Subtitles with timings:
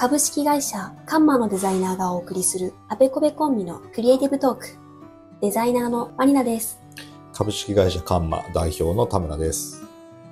[0.00, 4.66] 株式会社カンマのデザイナーがお送りするあべこべコンビのクリエイティブトーク。
[5.42, 6.80] デザイナーのマリナです。
[7.34, 9.82] 株式会社カンマ代表の田村です。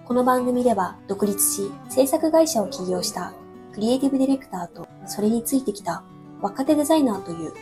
[0.07, 3.35] この番組では独立し制作会社を起業した
[3.75, 6.03] クリエイティブディレクターとそれについてきた
[6.41, 7.53] 若手デザイナーという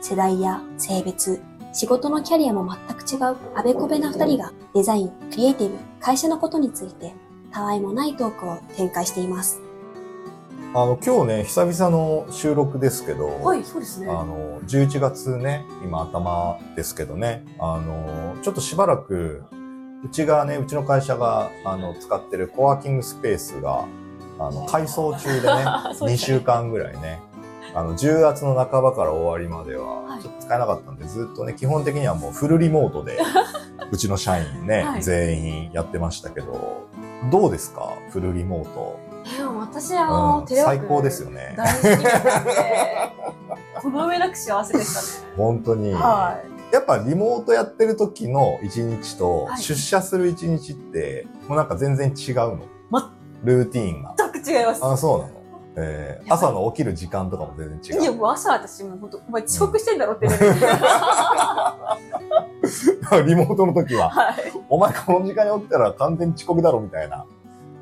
[0.00, 7.12] 世代や性別、仕事のキャリアも全く違うあべこべな二人がデザイン、クリエイティブ、会社のことについて
[7.50, 9.60] たわいもないトークを展開しています。
[10.74, 14.08] あの、今日ね、久々の収録ですけど、はい、そうですね。
[14.08, 19.42] あの、11月ね、今頭ですけどね、あの、ちょっとしばらく、
[20.04, 23.86] うちがね、うちの会社が、あの、使ってるコワーキングスペースが、
[24.38, 26.36] あの、改装中でね、2 そうですね。
[26.36, 27.20] 週間ぐらいね、
[27.74, 30.22] あの、10月の半ばから終わりまでははい。
[30.22, 33.18] ちょっと使えなかったんで、ずっとね、基本的にはもうフルリモートで、
[33.90, 35.02] うちの社員ね、はい。
[35.02, 36.82] 全員やってましたけど、
[37.32, 37.88] どうですか？
[38.10, 39.07] フルリモート。
[39.36, 41.54] でも私あの、うんテレワーク最高ですよね。
[41.56, 41.90] 大好きな
[42.40, 42.52] んで、
[43.82, 45.32] この上なく幸せでしたね。
[45.36, 45.92] 本当に。
[45.92, 46.40] は
[46.72, 52.58] やっぱリモートやってる時の一日とはい出社する一日って、もうなんか全然違うの？
[52.90, 54.10] まルーティーンが。
[54.10, 54.14] い。
[54.32, 54.84] 全く違います。
[54.84, 55.38] あ、そうなの？
[55.80, 58.02] えー朝の起きる時間とかも全然違う。
[58.02, 60.60] いや、もう朝私もう本当、お前遅刻してんだろってレベルで。
[63.24, 64.34] リモートの時は、はい。
[64.68, 67.24] お前この時間に起きたら完全に遅刻だろみたいな。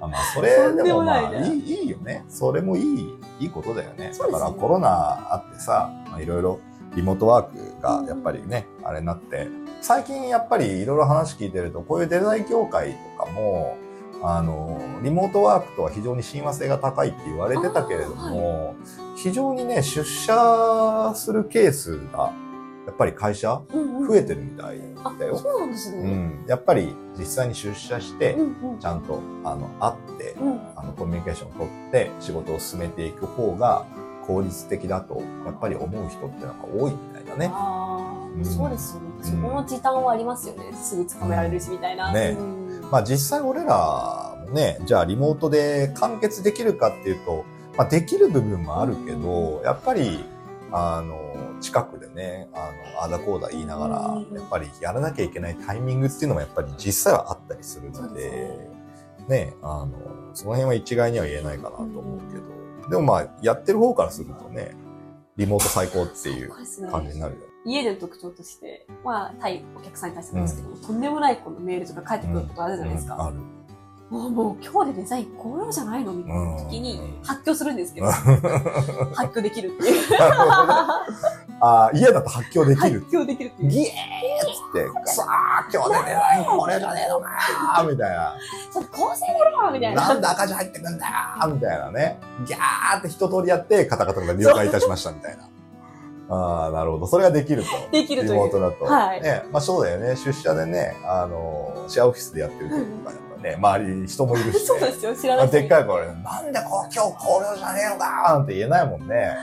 [0.06, 2.24] あまあ、それででもまあいねいい、いいよね。
[2.28, 4.12] それもいい、いいことだよね。
[4.18, 4.88] だからコロナ
[5.34, 6.60] あってさ、まあ、いろいろ
[6.94, 9.48] リモートワークがやっぱりね、あれになって、
[9.82, 13.76] 最近やっぱりいろいろ話聞いてると、こういうデザイン業界とかも、
[14.22, 18.74] あの、リモートワークとは非常に親和性が高いって言われてたけれども、
[19.16, 22.32] 非常にね、出社するケースが、
[22.86, 25.36] やっぱり会社うんうん増えてるみたいあだよ。
[25.36, 25.98] そうなんですね。
[25.98, 33.86] うん、やっぱり実際に出社して、うんうんちゃんとあの会って、うんあのコミュニケーションを取って仕事を進めていく方が
[34.26, 37.50] 効率的だとやっぱり思う人ってのが多いみたいだね。
[37.52, 39.06] あうんあ、そうですよね。
[39.22, 40.72] そこの時短はありますよね。
[40.74, 42.12] すぐ捕められるしみたいな。
[42.12, 47.44] ねうんまあ実際俺らもね、じゃあリモートで完結できるかっていうと、
[47.76, 50.24] まあできる部分もあるけど、やっぱり
[50.70, 51.16] あの
[51.60, 54.36] 近くでね、あの、あだこうだ言いながら、うん。
[54.36, 58.30] やっぱりやらなきゃいけないタイミングっていうのもやっぱり実際はあったりするので
[59.28, 59.90] で、ね、あの、
[60.34, 64.76] その辺は一概には言えないかなと思うけど、でもまあ、やってる方からするとね、
[65.36, 66.50] リモート最高っていう
[66.90, 67.40] 感じになるよ。
[67.64, 73.14] 家での特徴として、まあ、対お客さんに対してなんですけども、とんでもないこのメールとか返ってくることあるじゃないですか。
[73.14, 73.36] うんある。
[74.08, 80.06] もう、もう今日でデザインこうようじゃないのみたいな時にうん発狂するんですけど、な発狂できるっていう。
[81.60, 83.68] あー家だと発狂できる発狂できるっていう。
[83.70, 85.26] ギエーっつって、くそー
[85.72, 88.36] 今日でデザインこれじゃねえのかーみたいな。
[88.72, 90.08] ちょっと構成だろみたいな。
[90.08, 92.18] なんで赤字入ってくんだよみたいなね。
[92.46, 95.48] ギャーって一通りやって、カタカタが了解いたしましたみたいな。
[96.28, 97.06] ああ、なるほど。
[97.06, 97.68] それができると。
[97.92, 98.84] できるとリモートだと。
[98.84, 99.44] はいね。
[99.52, 100.16] まあそうだよね。
[100.16, 104.60] 出社でね、あの、シェアオフィスでやってる時とかやっぱね、周りに人もいるし、ね。
[104.66, 109.36] そうですよ、知らあない人でっかい声で、なんでこう今日考慮じゃねえのかーなんて言えないもんね。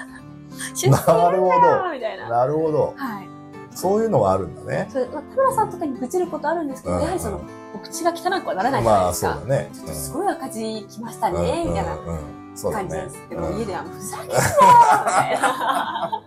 [0.89, 2.29] なるほどみたいな。
[2.29, 2.94] なるほど。
[2.97, 3.29] はい。
[3.75, 4.88] そういうのはあるんだね。
[4.91, 7.41] それ、まあ、田村さんとかに愚痴ることあるんですけど、うんやはりその、
[7.75, 9.33] お口が汚くはならないじゃないまあですか。
[9.33, 9.69] そうだね。
[9.73, 12.19] ちょっとすごい赤字来ましたね、みたいなうんうんうん
[12.56, 16.22] そうだ感じですけど、うん家ではもうふざけんなよみたいな。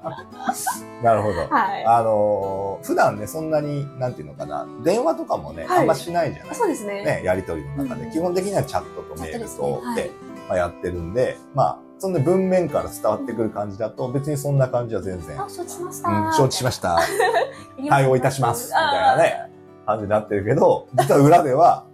[1.05, 1.41] なるほど。
[1.49, 1.85] はい。
[1.85, 7.05] あのー普段ね、そんなに、なんていうのかな、電話とかもね、はいあんましないじゃないそうですね。
[7.05, 8.07] ね、やりとりの中で。
[8.07, 10.11] うん基本的にはチャットとメールチャットですねとはいで、
[10.49, 16.09] まあ、やってるんで、まあ、そんな文面から伝わってくる感じだと、別にそんな感じは全然、あ、承知しました。
[16.09, 16.97] うん、承知しましした。
[16.99, 18.69] た対応いたします。
[18.69, 19.51] みたいなね、
[19.87, 21.85] 感じになってるけど、実は裏では、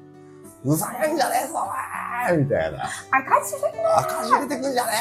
[0.65, 2.85] うざいんじゃねえぞ、お前みたいな。
[3.11, 4.93] 赤字で赤字出てくんじゃね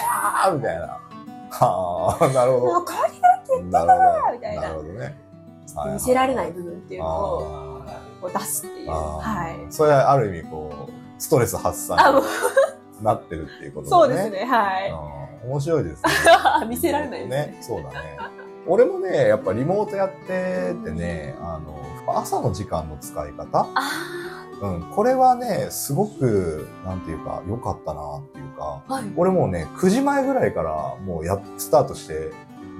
[0.45, 1.00] えよみたいな。
[1.51, 2.66] はあ、なるほど。
[2.66, 3.22] もう帰り
[3.72, 4.34] なるほど。
[4.34, 5.17] みたいななるほどね。
[5.94, 7.84] 見せられない部分っていうのを
[8.34, 8.91] 出すっていう。
[8.91, 9.56] あはい。
[9.56, 10.91] ーそれはある意味こう、
[11.22, 11.97] ストレス発散
[13.03, 14.09] なってるっていうことそう。
[14.09, 14.91] ですね、はい。
[14.91, 16.11] うん面白いですね。
[16.70, 18.17] 見せられないですねそうだね。
[18.67, 21.79] 俺もね、やっぱリモートやっててね、あの、
[22.20, 23.67] 朝の時間の使い方？
[23.73, 23.90] あ
[24.61, 29.05] うん、これはね、すごく、なんていうか、良かったなっていうか、あ、はい。
[29.17, 32.31] 俺もうね、9時前ぐらいからもうや、スタートしてる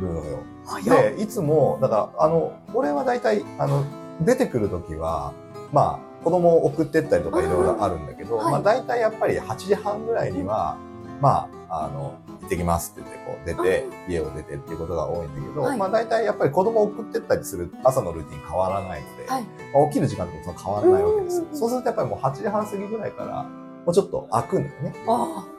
[0.02, 0.44] のよ。
[0.86, 3.84] で、いつも、だから、あの、俺は大体、あの、
[4.22, 5.34] 出てくるときは、
[5.72, 8.52] まあ、子供を送ってったりとかいろいろあるんだけど、はい。
[8.52, 10.78] まあ大体やっぱり8時半ぐらいには、
[11.20, 13.10] まあ、あの、行ってきますって
[13.46, 15.78] 言って、こう出て、家を出てっていうことが多いんだけど、はい。
[15.78, 19.44] まあ大体やっぱり子供を送ってったりする朝のルーティン変わらないので、はい。
[19.74, 24.96] まあ起きる時間とかそんな変わらないわけですそうするとやっぱりもう8時半過ぎぐらいから、もうちょっと開くんだよね。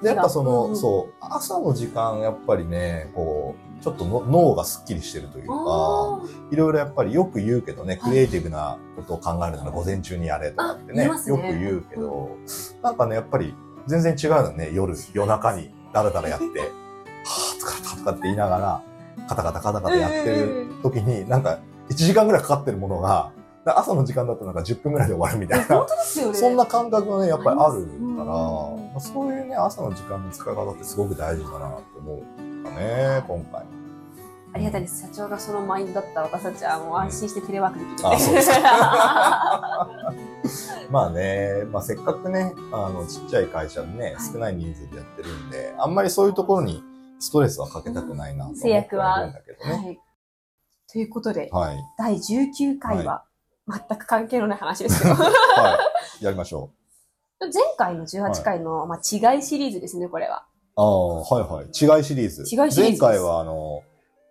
[0.01, 0.77] で、やっぱその、うん。
[0.77, 6.21] そう、朝の時間、やっぱりね、こう、ちょっとの脳がスッキリしてるというか、あ
[6.53, 8.01] いろいろやっぱりよく言うけどね、はい。
[8.01, 12.37] クリエイティブなことを考えるなら午前中にやれとかってね、よく言うけど、
[12.83, 13.55] なんかね、やっぱり
[13.89, 18.83] 全然違うのね、夜、夜中にダラダラやって、 はぁ、疲れたとかって言いながら、
[19.29, 21.59] カタカタカタカタやってる時に、なんか
[21.89, 23.33] 1時間ぐらいかかってるものが、
[23.65, 25.87] 朝の時間だとなんか10分ぐらいで終わるみたいな本。
[25.87, 26.35] 当ですよね。
[26.35, 28.33] そんな感覚がね、やっぱりあるから、うんま
[28.97, 32.19] あそういうね、朝の時間の使い方ってすごく大事だなって思う
[32.65, 33.63] かね、今回。
[34.55, 35.01] ありがたいです。
[35.03, 38.05] 社長がそのマインドだったら私たちはもう安心してテレワークできるんで。
[38.07, 38.51] あそうです
[40.91, 46.83] まあね、まあせっかくね、あの、ちっちゃい会社でね、はい少ない人数でやってるんで、あんまりそういうところに
[47.19, 49.73] ストレスはかけたくないなと思って制約ははいるんだけどね。
[49.73, 49.99] はい。
[50.93, 51.79] ということで、はい。
[51.97, 53.25] 第19回は、
[53.69, 55.79] 全く関係のない話ですけど、 は
[56.21, 56.25] い。
[56.25, 56.71] やりましょ
[57.41, 60.45] 前回の18回の、まあ、違いシリーズですね、これは。
[60.77, 60.81] う。
[60.81, 61.67] ああ、はいはい。
[61.67, 62.43] 違いシリーズ。
[62.43, 63.83] 違いシリーズ前回はあの、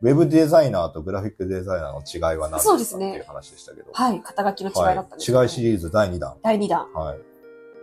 [0.01, 3.91] ウェブデザイナーとグラフィックデザイナーの違いは何ですかそうですねっていう話でしたけど。
[3.93, 6.37] はい、肩書きの違いだったんですけど、はい、違いシリーズ第2弾。
[6.41, 6.91] 第2弾。
[6.93, 7.19] はい。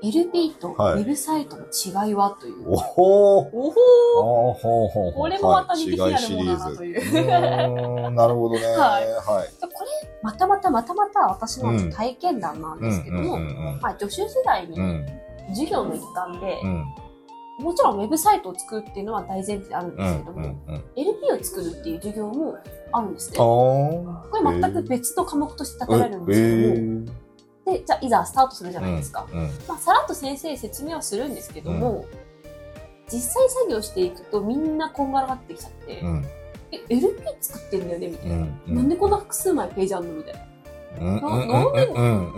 [0.02, 2.70] LP とウはいェブサイトの違いはという。
[2.72, 3.50] おほー。
[3.52, 4.52] おほーお
[4.88, 8.64] ほーこれもまた似て非なるものだなというはい なるほどね。
[8.66, 9.04] はいはい。
[9.04, 13.44] でこれ、またまたまたまた私の体験談なんですけども、うんう
[13.76, 15.06] んまあ、助手時代にうんうん。
[15.54, 16.84] 授業の一環で、うん。
[17.60, 19.96] もちろんウェブサイトを作るっていうのは大前提であるんうん。
[19.96, 20.44] ですけども、うん。
[20.44, 20.84] うん。
[20.94, 22.54] LP を作るっていう授業も
[22.92, 23.36] あるんですね。
[23.38, 27.18] あこーれ全く別の科目として立てられるんですえけども、
[27.72, 29.26] で、じゃあいざスタートするじゃないですか。
[29.32, 29.40] うん。
[29.40, 32.06] うんまあ、さらっと先生説明はするんですけども、
[33.10, 36.26] 実際作業していくとみんなこんがらがってきちゃって、うん。
[36.70, 38.36] え、LP 作ってんだよねみたいな。
[38.36, 38.74] うん。
[38.74, 40.40] なんでこんな複数枚ページあんのみたいな。
[41.00, 41.20] うん。
[41.20, 41.86] ななんで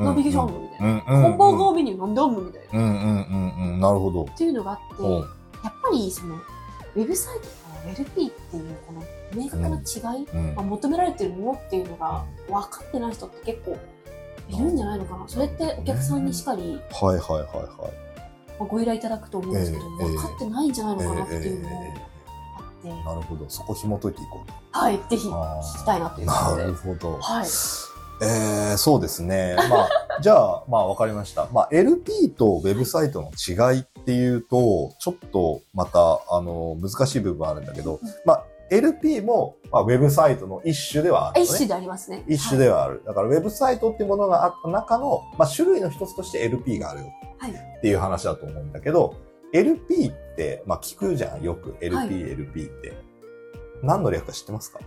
[0.04, 0.88] ナビゲーションあんのみたいな。
[0.88, 1.00] うん。
[1.00, 2.78] ハンバーガーメニューなんであんのみたいな。
[2.78, 3.80] うんうんうんうん。
[3.80, 4.24] なるほど。
[4.24, 7.50] っていうのがあって、うんやっぱりその、ウェブサイトと
[7.88, 9.02] LP っていうこの
[9.34, 13.78] 明確な違い、うんまあ、求められてるものっていうのが分かってない人って結構
[14.50, 15.28] いるんじゃないのかな？
[15.28, 17.92] それってお客さんにしかり、はいはいはいはい。
[18.58, 22.02] まあご依頼いただくと思うんですけど、ええ分かってないんじゃないのかなっていうのもえ
[22.58, 23.48] あって、えなるほど。
[23.48, 24.50] そこ紐解いていこう。
[24.72, 26.74] はい、ぜひ聞きたいなということでなる。
[26.74, 27.18] ほど。
[27.18, 27.46] はい。
[28.22, 29.56] えー、そうですね。
[29.70, 29.88] まあ、
[30.20, 31.48] じゃあ、まあ、わかりました。
[31.52, 41.44] まあ、LP とウェブサイトの違いっていうと、ちょっとまた、あの、難しい部分あるんだけど、まあ、LP も、まあ、ウェブサイトの一種ではある、ね。
[41.44, 42.24] 一種でありますね。
[42.28, 43.02] 一種ではある。
[43.04, 47.06] だから、ウェブサイトっていうものがあった中の、まあ、種類の一つとして LP があるよ。
[47.38, 49.14] はいっていう話だと思うんだけど、
[49.54, 51.76] LP って、まあ、聞くじゃん、よく。
[51.80, 52.92] LP、はい LP って。
[53.82, 54.78] 何の略か知ってますか？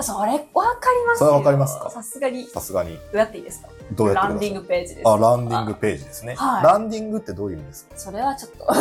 [0.00, 0.38] それ、わ
[0.76, 1.90] かりますそれわかりますか？
[1.90, 2.96] さすがに、どさすがに。
[3.12, 3.68] うやっていいですか？
[3.92, 5.08] どうやってランディングページです。
[5.08, 6.34] あ、ランディングページですね。
[6.36, 7.96] はいランディングってどういう意味ですか？
[7.96, 8.66] それはちょっと、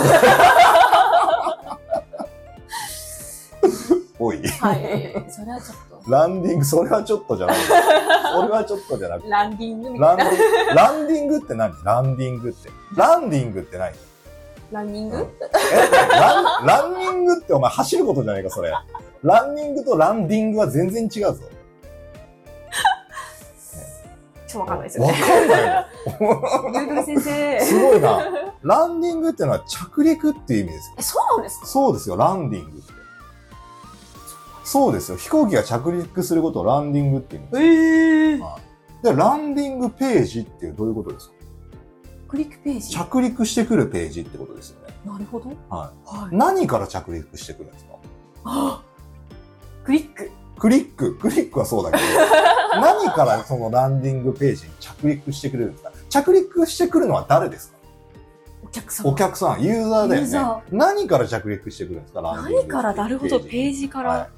[4.19, 4.41] おい。
[4.47, 5.25] はい。
[5.29, 7.55] それはちょっと、 ランディング、それはちょっとじゃない。
[7.65, 9.29] それはちょっとじゃなくて。
[9.29, 10.23] ランディングみたいな。
[10.73, 11.73] ランディング、って何？
[11.83, 12.69] ランディングって。
[12.95, 13.93] ランディングって何？
[14.69, 15.27] ランニング、うんえ
[16.19, 18.73] ラン、ランニングってお前走ることじゃないか、それ。
[19.23, 21.35] ランニングとランディングは全然違うぞ。
[24.45, 25.17] ちょっとわかんないですよわね。
[26.73, 27.59] かんない先生。
[27.61, 28.19] すごいな。
[28.61, 30.95] ランディングってのは着陸っていう意味ですよ。
[30.97, 31.65] え、そうなんですか？
[31.67, 32.81] そうですよ、ランディング。
[34.67, 35.17] そうですよ。
[35.17, 38.39] 飛行機が着陸することをランディングって言うんですええ
[39.03, 41.33] で、ランディングページっていうどういうことですか？
[42.27, 42.89] クリックページ？
[42.93, 44.93] 着陸してくるページってことですよね。
[45.05, 45.51] なるほど。
[45.69, 46.37] ははいい。。
[46.37, 47.91] 何から着陸してくるんですか？
[48.43, 48.81] あ
[49.85, 50.29] クリック。
[50.59, 52.03] クリック、クリックはそうだけど、
[52.81, 55.91] 何からそのランディングページに着陸してくれるんですか？
[56.09, 57.77] 着陸してくるのは誰ですか？
[58.65, 59.09] お客様。
[59.11, 60.77] お客さん、ユーザーだよユーザね。
[60.77, 62.21] 何から着陸してくるんですか？
[62.23, 64.29] 何から、なるほど、ページかはいら、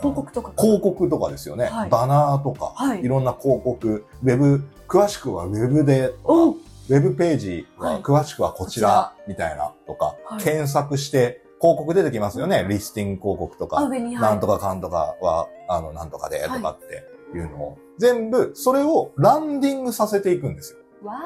[0.00, 0.52] 広告とか。
[0.58, 1.66] 広告とかですよね。
[1.66, 1.90] はい。
[1.90, 3.04] バナーとか、はい。
[3.04, 8.02] い、ろんな広告、ウェブ、詳しくはウェブで、ウェブページは、はい。
[8.02, 10.42] 詳しくはこちら、みたいなとか、はい。
[10.42, 12.66] 検索して、広告出てきますよね。
[12.68, 17.04] リスティング広告とか、なんとかかんとかは、あの、なんとかで、とかって
[17.36, 20.78] いうのを、全部、それをランディングさせていくんですよ。
[21.04, 21.20] わ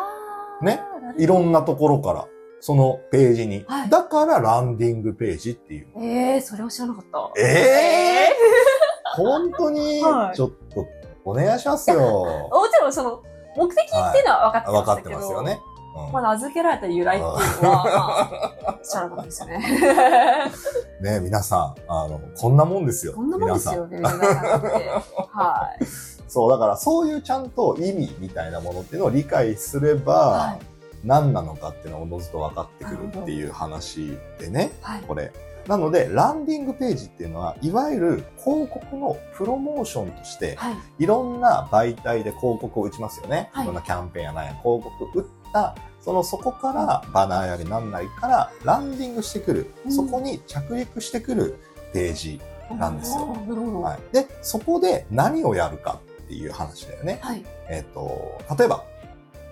[0.61, 0.64] ー。
[0.64, 0.83] ね。
[1.19, 2.26] いろんなところから、
[2.64, 3.62] そのページに。
[3.68, 5.88] はいだから、ランディングページっていう。
[6.00, 7.30] ええそれを知らなかった。
[7.38, 8.37] ええ
[9.16, 10.87] 本当には、いちょっと、
[11.26, 12.00] お願いしますよ。
[12.50, 13.23] もちろんその、
[13.54, 15.61] 目的っていうのは分かってま分かってますよね。
[15.94, 20.50] うんまあ、名付けられた由来っていうのは、まあ、知らなかったですよね。
[21.02, 23.12] ね皆さん、あの、こんなもんですよ。
[23.12, 24.68] こんなもんですよ、皆ね、皆さんって。
[25.33, 25.85] はい。
[26.28, 30.74] そう、だからそういうちゃんと意味みたいなものっていうのを理解すれば、はい。
[31.04, 35.02] 何なのかっていうのがおのずと分かってくるっていう話でね、はい。
[35.02, 35.32] これ。
[35.66, 40.76] なので、ランディングページっていうのは、いわゆる広告のプロモーションとして、はい。
[40.99, 43.49] いろんな媒体で広告を打ちますよね。
[43.52, 51.56] はいいろんなキャンペーンやなんや広告打った、そのそこからバナーやりなんなりからランディングしてくる、うんそこに着陸してくる
[51.92, 52.40] ページ。
[52.78, 53.26] なんですよ。
[53.26, 54.14] はい。
[54.14, 57.18] で、そこで何をやるかっていう話だよね。
[57.20, 57.44] はい。
[57.68, 58.84] えっ、と、例えば、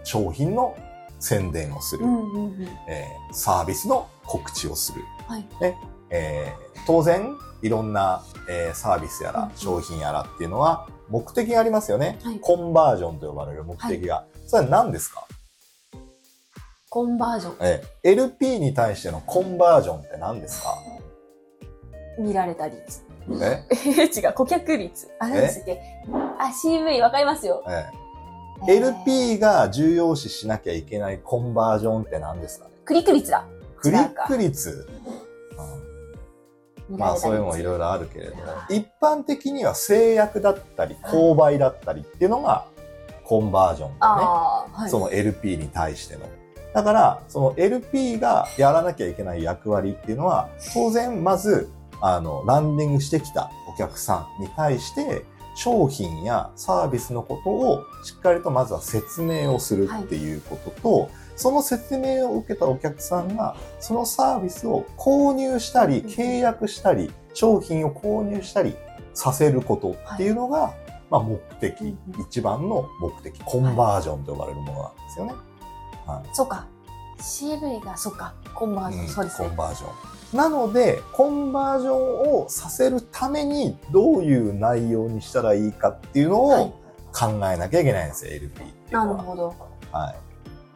[0.04, 0.76] 商品の
[1.22, 2.68] 宣伝をする、うんうんうん。
[2.88, 5.00] えーサービスの告知をする。
[5.26, 5.46] はい。
[6.10, 12.18] えー当然、いろんな、えーサービスやらうん商品やらっていうのは目的がありますよね。
[12.22, 14.24] はいコンバージョンと呼ばれる目的が。
[14.46, 15.26] それは何ですか、
[16.90, 17.56] コンバージョン。
[17.60, 20.74] えー ?LP に対してのコンバージョンって何ですか？
[22.18, 23.02] 見られた率。
[23.40, 23.62] え？
[23.70, 25.08] え 違う、顧客率。
[25.20, 25.80] あ、何でしたっけ？
[26.38, 27.62] あ、CV わかりますよ。
[27.68, 28.01] えー
[28.68, 32.72] LP が重要視しなきゃいけないコンバージョンって何ですかね？
[32.84, 33.44] クリック率だ。
[33.78, 34.88] クリック率？
[36.88, 42.66] うんまあそういうのもいろいろあるけれども、一般的には制約だったり、購買だったりっていうのが
[43.24, 44.22] コンバージョンだよね。
[44.74, 44.90] はい。
[44.90, 46.28] その LP に対しての。
[46.74, 68.74] だから、その LP がやらなきゃいけない役割っていうのは、当然まず、あの、ランディングしてきたお客さんに対して、商品やサービスのことをしっかりとまずは説明をするっていうことと、その説明を受けたお客さんが、そのサービスを購入したり、うん契約したり、商品を購入したり
[69.14, 70.74] させることっていうのが、
[71.10, 75.32] まあ目的、うん一番の目的、コンバージョンと呼ばれるものなんですよね。
[76.06, 76.28] はい。
[76.32, 76.66] そうか。
[77.18, 78.34] CV が、そうか。
[78.54, 79.04] コンバージョン。
[79.04, 79.56] うんそうですねコン。
[79.56, 80.11] バージョン。
[80.32, 86.74] なので、コンバージョンをさせるためにどういう内容にしたらいいかっていうのはいを
[87.12, 89.06] 考えなきゃいけないんですよ、LP っていうのは。
[89.06, 89.54] なるほど。
[89.92, 90.14] は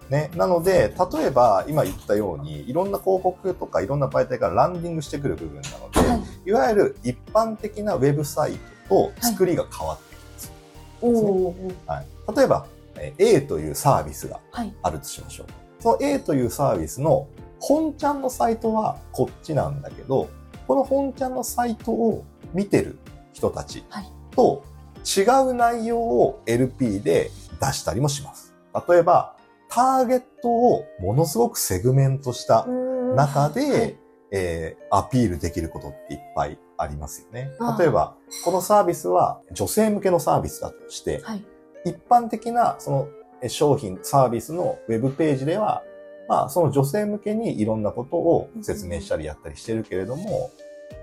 [0.08, 0.12] い。
[0.12, 0.30] ね。
[0.36, 6.22] なので、例えば今言ったように、いろんな広告とかいろんな媒体からランディングしてくる部分なので、はい。
[6.50, 8.52] い、わゆる一般的なウェブサイ
[8.88, 10.52] トと作りが変わってきます。
[11.00, 11.74] おおー。
[11.86, 12.06] はい。
[12.36, 14.74] 例えば、えー A というサービスがはい。
[14.82, 15.46] あるとしましょう。
[15.82, 17.26] その A というサービスの
[17.60, 20.28] 本ちゃんのサイトはこっちなんだけど、
[20.66, 22.98] この本ちゃんのサイトを見てる
[23.32, 24.12] 人たちはい。
[24.34, 24.64] と
[25.04, 28.54] 違う内容を LP で出したりもします。
[28.88, 29.36] 例えば、
[29.68, 32.66] ターゲットをものすごくセグメントした
[33.14, 33.96] 中で、はい。
[34.32, 37.50] えーアピールできることっていっぱいありますよね。
[37.78, 41.44] 例えば、このサービスは女性向けのサービスだとして、はい。
[41.84, 43.08] 一般的なその
[43.42, 45.82] え商品、サービスのウェブページでは、
[46.28, 50.50] まあその女性向けにいろんなことを説明したりやったりしてるけれども、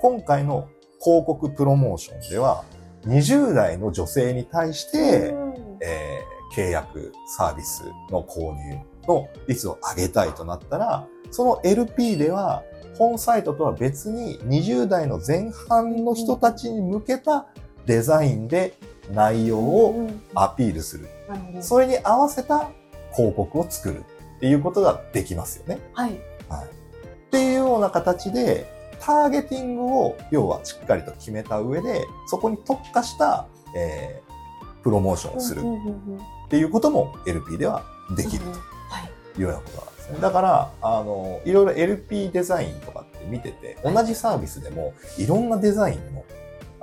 [0.01, 0.67] 今回の
[1.01, 2.63] 広告プロモーションでは、
[3.05, 5.53] 20代の女性に対して、うん。
[5.81, 8.77] えー契約サービスの購入
[9.07, 12.63] の率を上げたいとなったら、その LP では
[12.97, 17.47] 本サイトとは別に20代の前半の人たちに向けた
[17.87, 18.75] デザインで
[19.11, 20.21] 内容をうん。
[20.35, 21.07] アピールする。
[21.61, 22.69] それに合わせた
[23.15, 24.03] 広告を作る
[24.43, 25.79] っていうことができますよね。
[25.93, 26.19] はい。
[26.49, 26.65] はい。
[26.65, 26.67] っ
[27.31, 28.69] ていうような形で、
[28.99, 34.33] ターゲティングを要はしっかりと決めた上で、そこに特化した、えー
[34.83, 37.85] プロモーションをするっていうことも LP では
[38.17, 38.43] できる
[38.89, 39.33] はい。
[39.33, 40.19] というようなことなんですね。
[40.19, 46.25] だから、あの、いろいろ LP デザインとかって見てて、同じサービスでもいろんなデザインの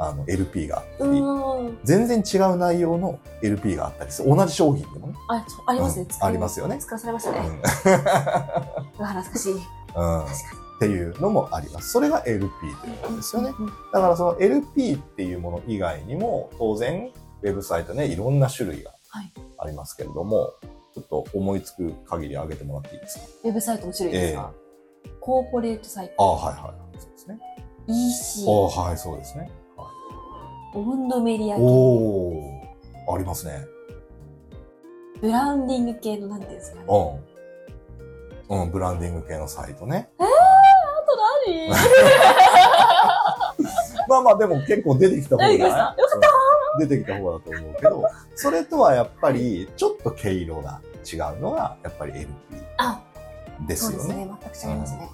[0.03, 1.79] あの LP があったり、うん。
[1.85, 4.35] 全然違う内容の LP があったりする。
[4.35, 5.15] 同じ商品でもね。
[5.29, 6.07] あ、ありますね。
[6.11, 7.39] うんありますよね使わされましたね。
[7.49, 7.61] うん
[8.97, 9.53] 懐かしい。
[9.53, 10.33] うん確か
[10.77, 11.91] っていうのもあります。
[11.91, 12.49] それが LP
[12.81, 13.17] ということに。
[13.19, 13.51] ですよね。
[13.93, 17.11] だからその LP っていうもの以外にも、当然、
[17.43, 20.55] ウェブサイトね、いろんな種類がはいありますけれども、
[20.95, 23.25] ちょっと思いつく限り上げてもらっていいですか？
[23.45, 24.53] ウェブサイトの種類ですか？
[25.21, 26.15] コーポレートサイト。
[26.19, 26.99] ああ、はいはい。
[26.99, 27.39] そうですね。
[27.87, 28.47] EC。
[28.49, 29.51] ああ、はい、そうですね。
[30.75, 31.63] 温度メディア系。
[31.63, 33.67] おー、ありますね。
[35.21, 36.87] ブランディング系のなんていうんですかね。
[38.49, 38.63] うん。
[38.63, 40.11] うん、ブランディング系のサイトね。
[40.19, 40.29] あと
[41.47, 41.71] 何？
[44.09, 45.95] まあまあ、でも結構出てきた方が何ですかよか
[46.75, 52.31] うん出てきた方だと思うけど、それとはやっぱり、ちょっと毛色が違うのが、やっぱり LP
[52.79, 53.01] あ、
[53.67, 53.99] ですよね。
[53.99, 54.29] そうですね。
[54.63, 55.11] 全く違いますね。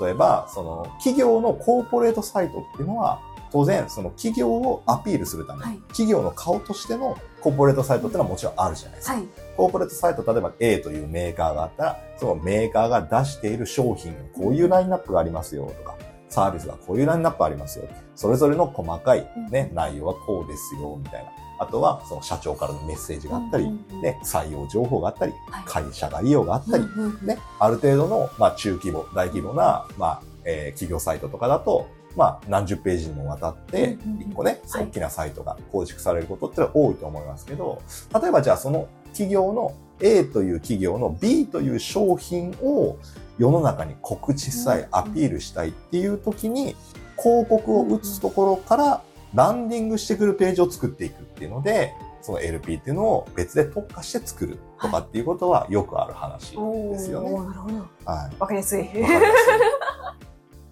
[0.00, 3.20] 例えば、その、企業のコーポレートサイトっていうのは、
[3.52, 9.14] 当然、その企業をアピールするため、はい企業の顔としてのコーポレートサイトっていうのはもちろんあるじゃないですか。
[9.14, 9.24] はい。
[9.56, 15.96] コーポレートサイト、例えば A というメーカーがあったら、そのメーカーが出している商品、こういうラインナップがありますよとか、
[16.30, 17.86] サービスがこういうラインナップありますよ。
[18.14, 21.30] それぞれの細かいね、内容はこうですよ、みたいな。
[21.58, 37.82] あとはその社長からのメッセージがあったり、うんうんうんね、採用情報があったり、はい会社概要があったり、うんうんうんね、ある程度の、まあ、中規模、大規模な、まあ、えー企業サイトとかだと、まあ、何十ページにもわたって一個ね、はい大きなサイトが構築されることって多いと思いますけど、
[38.20, 42.98] 例えばじゃあその企業の A という企業の B という商品を
[43.38, 46.76] 世の中に告知さえアピールしたいっていう時に、
[47.16, 49.02] 広告を打つところから
[49.34, 57.32] ランディングしてくるページを作っていくっていうので、その LP っていうのを別で特化して作るとかっていうことはよくある話ですよね。
[57.32, 57.74] おーなるほど。
[58.04, 58.40] はい。
[58.40, 58.80] わかりやすい。
[58.80, 59.22] わかりやすい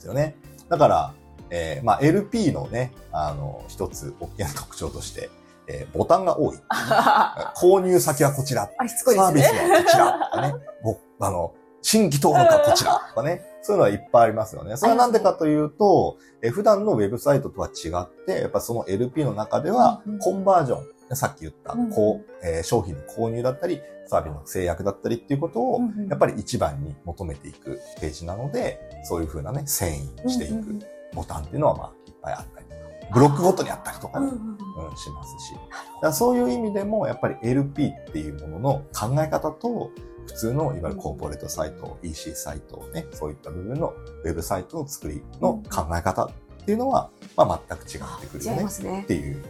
[0.00, 0.34] ですよね。
[0.68, 1.14] だから、
[1.50, 5.30] えーまあ LP のね、あの、一つ大きな特徴として、
[5.66, 6.56] えーボタンが多い。
[7.56, 8.70] 購入先はこちら。
[8.78, 9.70] あ、しつこいでサービスすね。
[9.70, 10.12] はこちら。
[10.12, 10.54] とかね。
[10.82, 11.52] ごあの、
[11.82, 12.92] 新規登録はこちら。
[13.08, 13.44] とかね。
[13.62, 14.76] そういうのはいっぱいありますよね。
[14.76, 20.78] それはなんでかというと、えー普段のウェブサイトとは違って、やっぱその LP の中ではうんうん、コンバージョ
[21.12, 21.90] ン、さっき言った、うんうん。
[21.90, 29.92] こう、えー商品の購入だったり、サービスの制約だったりっていうことを、やっぱり一番に求めていくページなので、そういう風なね、遷
[30.26, 30.80] 移していく
[31.14, 32.80] ボタンっていうのは、まあ、いっぱいあったりとか、
[33.12, 34.88] ブロックごとにあったりとかね、うんうんうん。
[34.90, 35.54] うん、しますし。
[36.02, 39.90] だそういう意味でも、やっぱり LP っていうものの考え方と、
[40.30, 43.94] 普通の、いわゆるコーポレートサイト、EC サイトね、そういった部分の
[44.24, 46.30] ウェブサイトの作りの考え方っ
[46.64, 49.06] ていうのは、まあ、全く違ってくるよねねっ。
[49.06, 49.44] ていう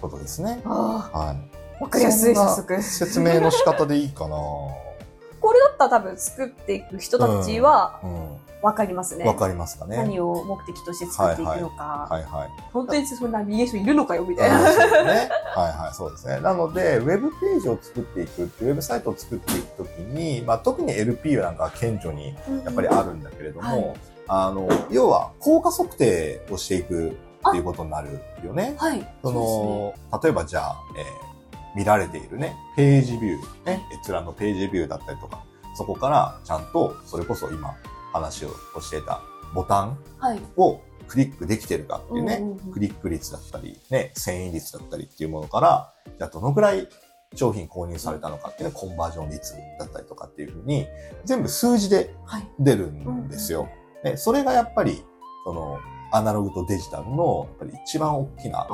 [0.00, 0.60] ことですね。
[0.64, 0.68] あ
[1.12, 1.50] はい。
[1.80, 2.82] あ、わかりやすい、早速。
[2.82, 4.36] 説明の仕方でいいかな
[5.40, 8.36] これだったら多分作っていく人たちはうん。
[8.62, 9.24] わかりますね。
[9.24, 9.96] わかりますかね。
[9.96, 12.08] 何を目的として作っていくのか。
[12.10, 12.48] はいはい。
[12.72, 14.70] 本当にそんな逃げる人いるのかよ、みたいうんな。
[14.72, 15.30] そうですね。
[15.54, 16.40] はいはい、そうですね。
[16.40, 22.34] なので、ウェブページを作っていくって、ウェブサイトを作っていくときに、まあ特に LP なんかは顕著に
[22.64, 23.94] やっぱりあるんだけれども、はい
[24.28, 27.16] あの、要は効果測定をしていく
[27.48, 28.74] っていうことになるよね。
[28.78, 29.14] はい。
[29.22, 31.28] その、例えばじゃあ、えー
[31.74, 35.44] 見られているね、ページビュー、ね、閲覧のページビューだったりとか、
[35.76, 37.72] そこからちゃんと、それこそ今
[38.12, 38.50] 話を
[38.80, 39.22] していた
[39.54, 40.40] ボタンはい。
[40.56, 46.86] をクリックできてるかっていうね、クリック率だったり、ね、遷移率だったりっていうものから、じゃあどのくらい
[47.34, 50.86] 商品購入されたのかっていうね、コンバージョン率だったりとかっていうふうに、
[51.24, 52.48] 全部数字ではい。
[52.58, 53.68] 出るんですよ。
[54.04, 55.02] ね、それがやっぱり、
[55.44, 55.78] その、
[56.10, 58.66] アナログとデジタルの、やっぱり一番大きな。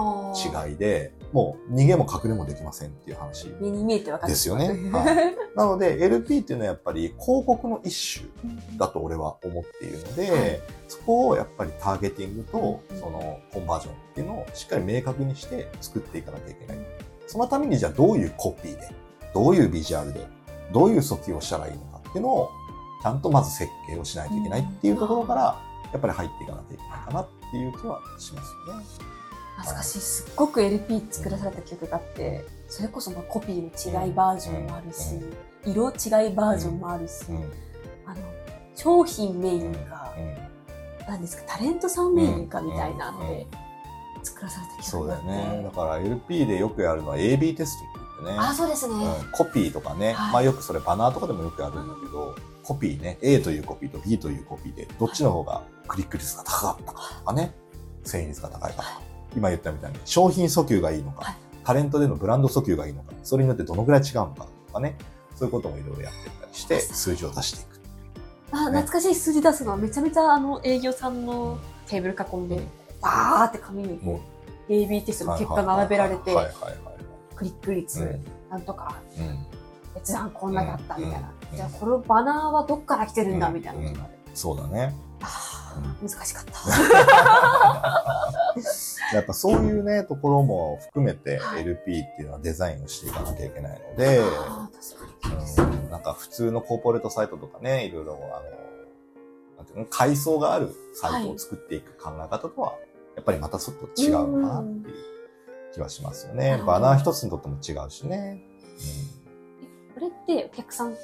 [0.69, 3.49] 違いで、もう逃げも隠れもできませんっていう話。
[3.61, 4.33] 目に見えてわかる。
[4.33, 16.79] ですよね はいなので、LP っていうのはやっぱり広告の一種だと俺は思っているので、はいそこをやっぱりターゲティングとうんそのコンバージョンっていうのをしっかり明確にして作っていかなきゃいけない。
[17.27, 18.91] そのためにじゃあどういうコピーで、
[19.33, 20.27] どういうビジュアルで、
[20.73, 22.51] どういう訴求をしたらいいのかっていうのを
[23.03, 25.61] ちゃんとまず設計をしないといけないっていうところから、
[25.95, 28.85] やっぱり入っていかなきゃいけないかなっていう気はしますよね。
[29.59, 29.99] 懐かしい。
[30.01, 35.21] すっごく LP 作らされた曲があって、それこそまあコピーの違いバージョンもあるし、
[35.65, 37.37] 色違いバージョンもあるし、うん。
[38.07, 38.21] あの、
[38.75, 40.35] 商品メインか、うん
[41.07, 43.47] 何ですか、タレントさんメインかみたいなのうんで、
[44.25, 45.57] 作らされた曲そうだよがあって。
[45.59, 45.63] ね。
[45.63, 48.49] だから LP でよくやるのは AB テストって言ってね。
[48.49, 48.95] あ、そうですね。
[48.95, 57.55] うんコピーとかね、はいまあよくそれバナーとかでもよくやるんだけど、コピーね、A というコピーと B というコピーで、どっちの方がクリック率が高かったかとかね、
[58.05, 59.03] 遷移率が高いかとか、
[59.37, 61.37] 今言ったみたいに商品訴求がいいのか、はい。
[61.65, 64.97] タレントでのブランド訴求がいいのか、それによってどのぐらい違うのかとかね、
[65.35, 67.81] そういうこともいろいろやってったりして、数字を出していく。
[68.53, 72.63] あ、懐かしい数字出すのはめちゃめちゃあの営業さんのテーブル囲んで、
[73.01, 74.01] バーって紙に
[74.69, 76.95] AB テストの結果並べられてはい、はいはい
[77.35, 78.25] クリック率、うん。
[78.51, 78.95] なんとか、
[79.97, 81.33] 閲覧こんなだったみたいな。
[81.53, 81.57] うん。
[81.57, 83.55] じゃあこのバナーはどっから来てるんだうん。
[83.55, 84.15] みたいなことがある。
[84.35, 84.95] そうだね。
[85.21, 85.54] あー
[86.03, 86.53] 難しかった。
[89.15, 91.63] やっぱそういうね、ところも含めてはい。
[91.63, 102.75] LP っていうのはデザインをしていかなきゃいけないので、うんなんか普通のコーポレートサイトとかね、いろいろ、あの、なんていうの、階層があるサイトを作っていく考え方とは、
[103.15, 104.95] やっぱりまたちょっと違うのかなっていう
[105.73, 106.63] 気はしますよね。
[106.67, 108.43] バナー一つにとっても違うしね。
[109.95, 110.97] これってお客さん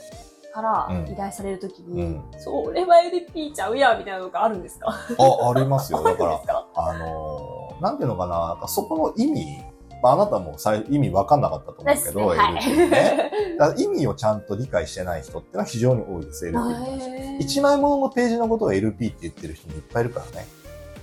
[0.52, 4.88] からうん依頼されるときに、うんそれは LP ちゃうやみたいなのがあるんですか？
[5.18, 6.02] うん、あ、ありますよ。
[6.04, 9.58] だから、あのーなんていうのかな、そこの意味、
[10.02, 10.56] まあ、あなたも
[10.90, 13.30] 意味わかんなかったと思うけど、はい LP ね。
[13.78, 17.36] 意味をちゃんと理解してない人ってのは非常に多いです、LP に関して。
[17.40, 20.46] 一枚もののページのことを LP って言ってる人もいっぱいいるからね。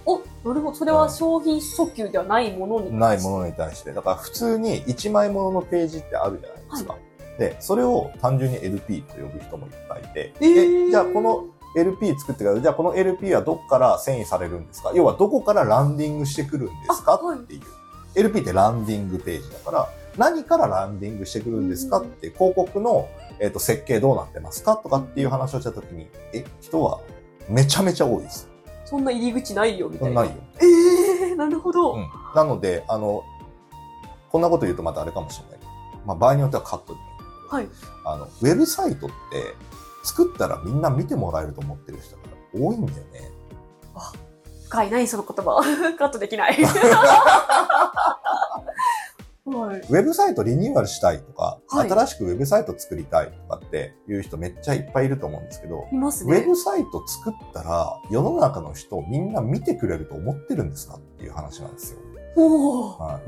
[0.06, 0.74] お、なるほど。
[0.76, 2.96] それは商品訴求ではないものに。
[2.98, 3.92] ないものに対して。
[3.92, 6.96] だから普通に一枚もののページってあるじゃないですか。
[7.38, 11.46] で、それを単純に LP と呼ぶ人もいっぱいいて、えーえじゃあこの
[11.76, 14.92] LP 作ってから、じゃあこの LP はどこから遷移されるんですか？
[14.96, 17.16] 要はどこからランディングしてくるんですか？
[17.16, 17.62] っていう。
[18.16, 22.00] LP ってランディングページだから、何からランディングしてくるんですか？
[22.00, 23.08] って、広告の、
[23.40, 24.78] えっと設計どうなってますか？
[24.78, 27.00] とかっていう話をしたときに、え、人は
[27.48, 28.50] めちゃめちゃ多いです。
[28.86, 30.22] そんな入り口ないよ、みたいな。
[30.24, 30.42] ないよ。
[30.62, 31.94] ええー、なるほど。
[31.94, 32.08] うん。
[32.34, 33.24] なので、あの、
[34.32, 35.60] こんなこと言うとまたあれかもしれない
[36.06, 37.00] まあ場合によってはカットで
[37.50, 37.70] はい。
[38.06, 39.16] あの、ウェブサイトって
[40.04, 42.22] 作ったらみんな見てもらえると思ってる人が
[42.54, 43.32] 多いんだよね。
[44.70, 45.62] 深いない、その言葉。
[45.98, 46.58] カットできない。
[49.46, 49.80] はい。
[49.80, 56.38] ウェブサイトリニューアルしたいとか、はい新しくウェブサイト作りたいとかっていう人めっちゃいっぱいいると思うんですけど、いますね。
[56.38, 62.00] ウェブサイト作ったら世の中の人みんな見てくれると思ってるんですかっていう話なんですよ。
[62.36, 62.40] ウ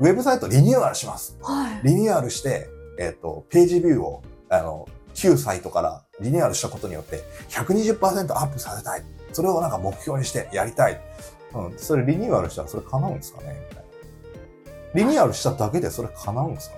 [0.04, 1.38] ェブサイトリニューアルします。
[1.42, 1.80] はい。
[1.84, 2.68] リニューアルして、
[3.00, 9.02] えっ、と、ページビューを、あの、旧サイトからリニューアルしたことによって120%アップさせたい。
[9.32, 11.00] それをなんか目標にしてやりたい。
[11.54, 11.78] うん。
[11.78, 13.58] それリニューアルしたらそれ叶うんですかね？
[13.70, 13.90] みたいな。
[14.94, 16.76] リニューアルしただけでそれ叶うんですか？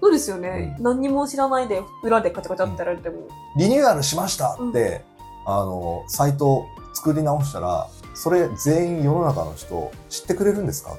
[0.00, 0.76] そうですよね。
[0.80, 3.28] 何にも知らないで、裏でカチャカチャってやられても。
[3.56, 5.02] リニューアルしましたって、
[5.46, 10.92] あの、サイト作り直したら、それ全員世の中の人知ってくれるんですか？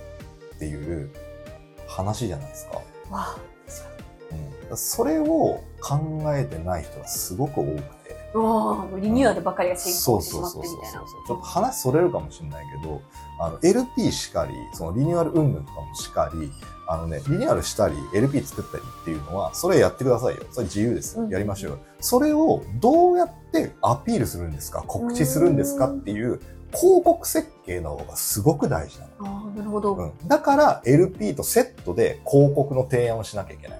[0.56, 1.12] っていう
[1.88, 2.82] 話じゃないですか。
[3.10, 3.53] わうん、
[4.78, 8.14] それを考えてない人がすごく多くて。
[9.00, 11.00] リニューアルばかりが先そう行してしまってそうそうそうみたいな。
[11.00, 13.02] ちょっと話それるかもしれないけど、
[13.40, 16.52] あの、LP しかり、そのリニューアル云々とかもしかり、
[16.88, 20.44] あのね、リニューアルしたり、LP 作ったりっていうのは、それやってくださいよ。
[20.52, 21.30] それ自由ですうん。
[21.30, 21.80] やりましょうよ。
[22.00, 24.84] それをどうやってアピールするんですか？
[24.88, 26.40] 告知するんですかっていう、
[26.76, 29.12] 広告設計の方がすごく大事なの。
[29.28, 29.94] ああ、なるほど。
[29.94, 30.28] うん。
[30.28, 33.80] だから LP とセットで広告の提案をしなきゃいけない。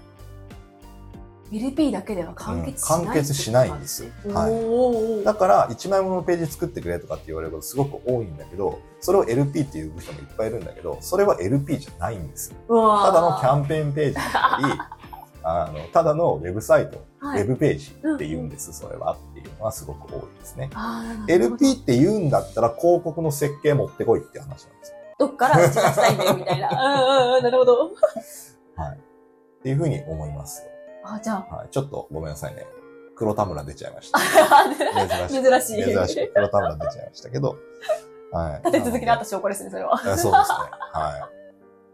[1.54, 14.80] LP だけでは完結しない、うん完結しないんですよはいだから、1枚もののページ作ってくれとかって言われることすごく多いんだけど、それを LP っていう人もいっぱいいるんだけど、それは LP じゃないんですただのキャンンペーンページだったり、
[15.44, 20.70] あの、ただのウェブサイト、はいウェブページって言うんです、それはっていうのはすごく多いですね。
[21.28, 24.98] LP って言うんだったら広告の設計持ってこいって話なんですよ。
[25.20, 26.70] どっから打ち出したいんだよ、みたいな。
[26.70, 27.92] うんうんうん、なるほど。
[28.76, 28.98] はい。
[28.98, 30.73] っていうふうに思いますよ。
[31.04, 31.70] あ、じゃはい。
[31.70, 32.66] ちょっとごめんなさいね。
[33.16, 34.20] 黒田村出ちゃいました。
[34.20, 35.30] あ。
[35.30, 35.44] 珍しい。
[35.44, 35.84] 珍しい。
[35.96, 36.30] 珍しい。
[36.34, 37.58] 黒田村出ちゃいましたけど。
[38.32, 38.62] はい。
[38.66, 40.00] 立て続けにあった証拠ですね、それは。
[40.02, 40.32] えそうですね。
[40.32, 41.22] はい。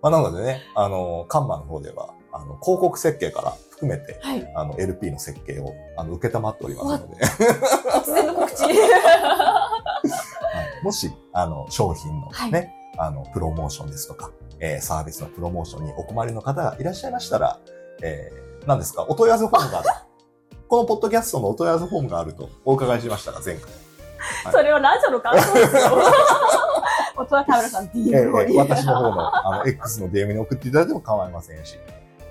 [0.02, 4.52] まあ、なのでね、あの、カンマの方では、あの、広告設計から含めて、はい。
[4.56, 8.64] あの、LP の設計を、あの、受けたまっておりますので、突然の告知。
[8.64, 8.76] はい
[10.84, 17.60] もし、あの、商品のはいね、あの、プロモーションですとか、えーサービスのプロモーションにお困りの方がいらっしゃいましたら、
[18.02, 19.90] えー、何ですか、お問い合わせフォームがある。
[20.68, 23.64] このポッドキャストのお問い合わせフォームがあるとお伺いしましたが、前回。
[24.52, 25.82] それはラジオの感想ですよ。
[27.28, 28.54] 田村さんえ DM の方に。
[28.54, 31.78] ー私の方の、あの、X の DM に送っていただいても構いませんし、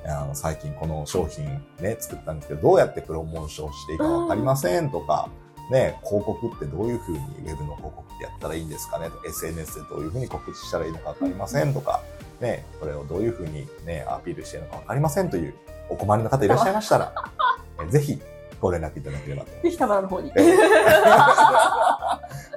[0.07, 1.45] あの、最近この商品
[1.81, 5.29] ね、作ったんですけど、どうやってプロモーションしていいかわかりませんとか、
[5.71, 12.01] ね、広告ってどういうふうに、ウェブの広告ってやったらいいんですかねとか、SNS でどういうふうに告知したらいいのかわかりませんとか、
[12.41, 15.55] ね、これをどういうふうにね、アピールしているのかわかりませんという
[15.91, 17.13] お困りの方いらっしゃいましたら、
[17.85, 18.21] えぜひ
[18.61, 19.51] ご連絡いただければと。
[19.63, 20.33] ぜひ田村の方に。
[20.37, 20.41] え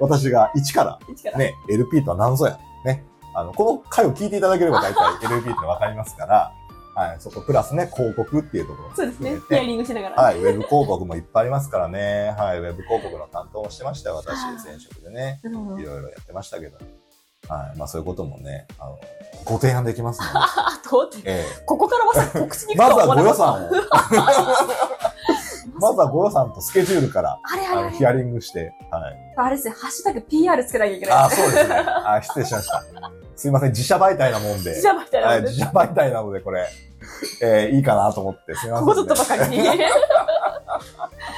[0.00, 0.98] 私が一から
[1.36, 2.58] ね、LP とは何ぞや。
[2.84, 3.04] ね。
[3.34, 6.52] あの、この回を聞いていただければ 大体 LP ってわかりますから、
[6.94, 9.38] はい、そこプラスね、広告っていうところをそうですね。
[9.48, 10.22] ヒアリングしながら。
[10.22, 12.34] はい、ウェブ広告もいっぱいありますからね。
[12.36, 15.40] はい、ウェブ広告の担当をしてましたよ、私、前職でね。
[15.44, 16.78] いろいろやってましたけど。
[17.48, 18.98] はい、まあそういうこともね、あの、
[19.44, 20.32] ご提案できますので。
[20.38, 23.34] あと、えここから まさか告知にえまずはご予ん。
[23.34, 23.70] 算を、
[25.80, 29.14] まずはご予算とスケジュールから、あれあれあのヒアリングして、はい。
[29.36, 31.14] あれですね、ハッシュタグ PR つけなきゃいけない。
[31.24, 31.74] あ、そうですね。
[32.04, 32.82] あ、失礼しました。
[33.34, 34.80] すいません、自社媒体なもんで。
[34.80, 35.48] じゃあ、みたいなはい、ので。
[35.50, 36.68] 自社媒体なので、これ、
[37.40, 39.66] えーいいかなと思って、すみません、ここぞとばかりに。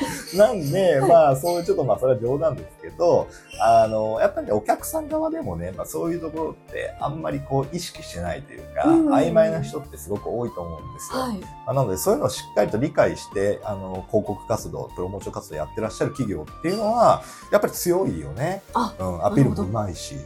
[0.36, 3.28] なんで、まあ、そういうちょっと、まあ、それは冗談ですけど、
[3.60, 11.20] あの、やっぱりね、お客さん側でもね、まあ、そういうところって、あんまりこう、意識してないというか、うん曖昧な人ってすごく多いと思うんですよ。
[11.20, 11.38] はい。
[11.38, 18.62] まあなので、そういうのをしっかりと理解して、あの、広告活動、プロモーション活動やってらっしゃる企業っていうのは、やっぱり強いよね。
[18.74, 20.16] あうん、アピールもうまいし。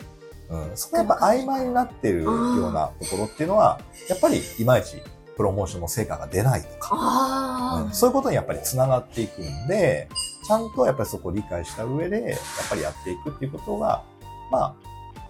[0.50, 5.02] うん、そこやっぱ曖昧になってるようなところっていうのは、やっぱりいまいち
[5.38, 7.92] プロモーションの成果が出ないとか、あうん。
[7.92, 10.08] そういうことにやっぱりつながっていくんで、
[10.44, 14.02] ちゃんとやっぱりそこを理解した上で、やっぱりやっていくっていうことが、
[14.50, 14.74] まあ、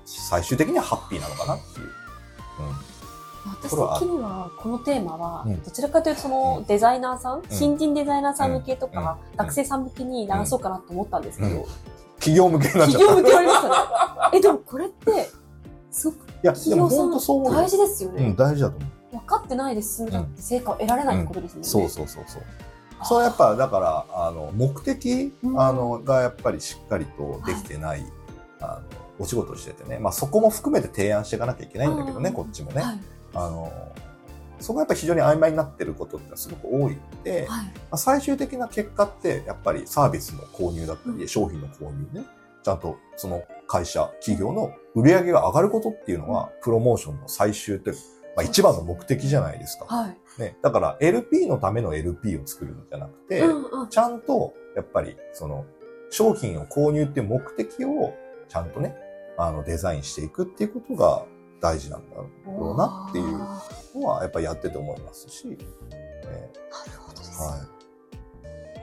[0.06, 1.86] 最終的にはハッピーなのかなっていう。
[1.86, 1.92] うん。
[3.50, 9.36] 私的には、このテーマはうん、どちらかというと、そのデザイナーさん、新人デザイナーさん向けとか、うん。
[9.36, 11.66] 学生さん向けに流そうかなと思ったんですけど、
[12.16, 13.06] 企業向けになっちゃった。
[13.06, 13.74] 企業向けありましたね。
[14.32, 15.28] え、でもこれって、
[15.90, 18.26] すごくや、でも企業さん本当そう大事ですよね。
[18.26, 18.90] うん、大事だと思う。
[19.10, 21.68] 分かってないで進んじゃって成果を得られないってことですもんね。
[21.68, 22.42] そうそうそうそう。
[23.04, 28.04] それやっぱ、だから、あの、目的、うんあの、がやっぱりしっかりとできてない、
[28.60, 29.98] あの、お仕事をしててね。
[29.98, 32.82] まあそこも含めて提案していかなきゃいけないんだけどね、うんこっちもね。
[32.82, 32.98] はい。
[33.34, 33.72] あの、
[34.60, 37.66] そこがやっぱり非常に曖昧になってることってすごく多いので、まはい。
[37.92, 42.26] あ、最終的な結果って、やっぱりサービスの購入だったり、うん商品の購入ね、
[42.64, 48.00] ちゃんとその会社、企業の売り上げが上がることっていうのは、プロモーションの最終というか、
[48.38, 49.86] まあ、一番の目的じゃないですか。
[49.86, 50.40] はい。
[50.40, 50.56] ね。
[50.62, 53.88] だから LP のための LP を作るんじゃなくて、うんうん。
[53.88, 55.66] ちゃんと、やっぱり、その、
[56.10, 58.14] 商品を購入っていう目的を、
[58.48, 58.94] ちゃんとね、
[59.36, 61.24] あの、デザインしていくっていうことが
[61.60, 63.60] 大事なんだろうなっていうな
[63.96, 65.64] のは、やっぱりやってて思いますし、ね、る
[67.00, 67.42] ほどです。
[67.42, 67.66] は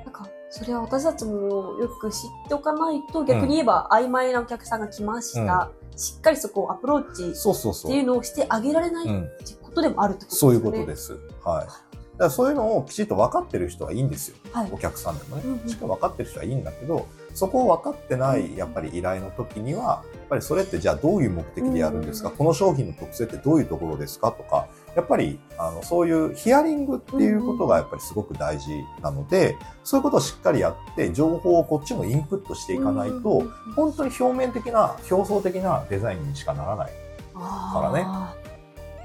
[0.04, 5.72] なんか、それは私たちもよく知っておかないと、逆に言えば曖昧なお客さんが来ました。
[5.96, 7.32] しっかりそこをアプローチ。
[7.32, 9.24] っていうのをしてあげられないっうん。
[9.46, 10.54] てことでもあるってことですそう。
[10.54, 11.14] いうことです。
[11.44, 11.68] はい。
[12.18, 14.38] だからそういうのをきちっと分かってる人はいいんですよ。
[14.54, 15.42] はいお客さんでもね。
[15.46, 24.32] うんうんしっかり分かってる人はいいんだけど、そこを分かってない、やっぱり依頼の時には、やっぱりそれってじゃあどういう目的でやるんですか、うんこの商品の特性ってどういうところですか？
[24.32, 36.92] とか、やっぱり、あの、そういうヒアリングっていうことがやっぱりすごく大事なので、そういうことをしっかりやって、情報をこっちもインプットしていかないと、うん本当に表面的な、表層的なデザインにしかならない。
[37.34, 38.34] からねあ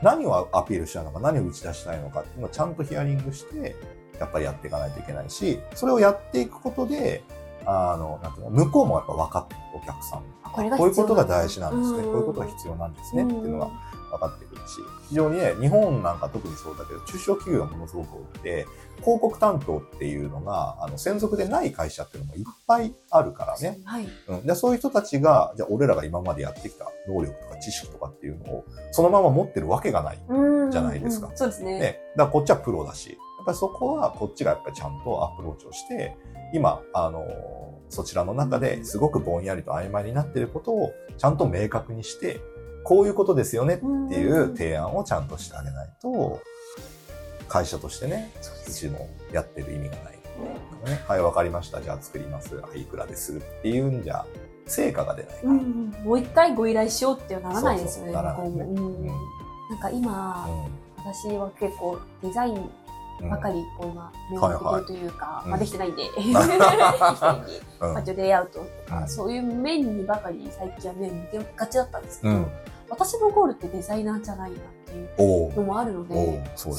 [0.03, 3.75] 何をアピールしたいのか、何を打ち出したいのかっていうのをちゃんとヒアリングして、
[4.21, 7.25] やっぱりやっていかないといけないし、それをやっていくことで、
[7.67, 10.23] あの、なんていうの、向こうもやっぱ分かってる、お客さん
[10.53, 11.99] ここういうことが大事なんですね。
[11.99, 13.25] うんこういうことが必要なんですね。
[13.25, 13.71] っていうのが
[14.11, 18.67] 分かってくるし、非常にね、日本なんか特にそうだけど、中小企業がものすごく多くて、
[19.01, 23.79] 広告担当っていうのが、あの、専属でない会社っていうのもいっぱいあるからね。
[23.85, 24.09] はい。
[24.29, 30.19] うん、でそういう人たちが、じゃあ俺らが今までやってきた能力とか知識とかっていうのを、そのまま持ってるわけがない。
[30.29, 31.79] うんじゃないですかうんそうですね。
[31.79, 32.01] ね。
[32.17, 36.17] だからこっちはプロだし、やっぱりそこはこっちがやっぱりちゃんとアプローチをして、
[36.53, 37.27] 今、あの
[37.89, 42.41] そちらの中ですごくぼんやりと曖昧になっていることをちゃんと明確にして、
[42.85, 43.85] こういうことですよねって
[44.17, 46.41] いう提案をちゃんとしてあげないと、
[47.49, 48.31] 会社としてね、
[48.67, 50.21] うちもやってる意味がない。
[50.87, 51.83] ね、はい、わかりました。
[51.83, 52.57] じゃあ作ります。
[52.57, 54.25] はい、いくらでするっていうんじゃ、
[54.67, 55.51] 成果が出ないから。
[55.51, 59.13] うんうんもう一回ご依頼しようってはならないですよね、そうそうならないねうんうんな
[59.77, 60.49] んか今、
[60.97, 62.71] 私は結構デザインうん
[63.29, 66.03] ばかりこう今、目を向けてるというか、うんまあできてないんで、
[68.15, 72.47] レイアウトとか、うんそういう面にばかり最近は目を向けがちだったんですけど、うん。
[72.89, 76.71] 私のゴールってデザイナーじゃないなっていうのもあるので、そ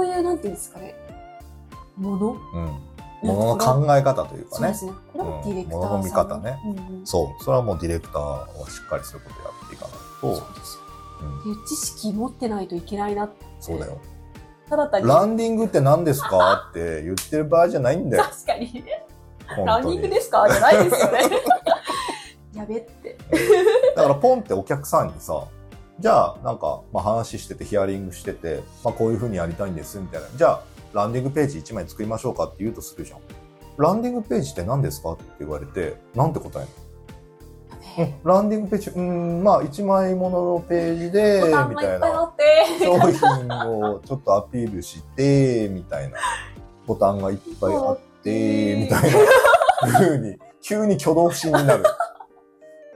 [0.00, 0.94] ういう、なんていうんですかね、
[1.96, 2.78] ものうん。
[3.22, 4.74] ものの考え方というかねそうで。
[4.74, 4.92] すね。
[5.12, 5.86] これはディレクターさん。
[5.86, 6.58] うん物の見方ね
[7.04, 7.42] そう。
[7.42, 10.36] それはもうディレクターはしっかりそういうことやっていかないと。
[10.36, 10.84] そうですよ。
[11.52, 13.46] う知識持ってないといけないなって。
[13.60, 13.98] そうだよ。
[14.68, 15.08] ただ単に。
[15.08, 16.68] ランディングって何ですか？
[16.70, 18.24] って言ってる場合じゃないんだよ。
[18.24, 18.84] 確かに。
[19.64, 20.08] ランニング。
[20.08, 20.46] ですか？
[20.50, 21.18] じゃないですよね。
[22.54, 23.16] やべって。
[23.96, 25.44] だからポンってお客さんにさ、
[26.00, 30.26] じゃあなんか、まあ、話しててヒアリングしてて、まあ、こういう風にやりたいんですみたいな。
[30.36, 33.18] じゃあランディングページ1枚作りましょうかって言うとするじゃん。
[33.76, 35.12] ランディングページって何ですか？
[35.12, 36.83] って言われて、なんて答えるの、
[37.98, 42.32] うん、ランディングページ、うん、まあ1枚もののページで、みたいな。
[42.80, 46.18] 商品をちょっとアピールして、みたいな。
[46.86, 51.84] ボタンがいっぱいあって、みたいな風に、急に挙動不審になる。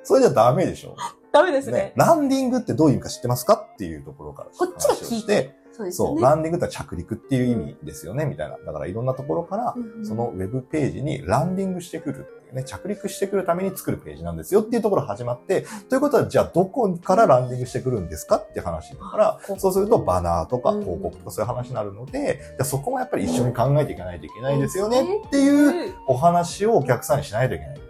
[0.03, 0.97] それじゃダメでしょ。
[1.33, 1.93] ダメですねね。。
[1.97, 3.55] ランディングってどういう意味か知ってますか？
[3.75, 5.55] っていうところからこっちが聞いて。
[5.79, 6.21] そうですそう。
[6.21, 8.59] ランディングって着陸っていう意味ですよね、みたいな。
[8.59, 27.81] だからいろんなところから、そのウェブページにランディングしてくるっていうね、着陸してくるために作るページなんですよっていうところが始まって、ということは、じゃあどこからランディングしてくるんですかって話だから、そうするとバナーとかうん広告とかそういう話になるので、じゃあそこもやっぱり一緒に考えていかないといけないですよねっていうお話をお客さんにしないといけない。